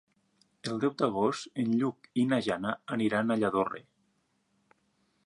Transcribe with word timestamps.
El 0.69 0.79
deu 0.83 0.93
d'agost 1.01 1.59
en 1.63 1.75
Lluc 1.81 2.09
i 2.21 2.25
na 2.31 2.41
Jana 2.47 2.73
aniran 2.97 3.29
a 3.29 3.39
Lladorre. 3.43 3.85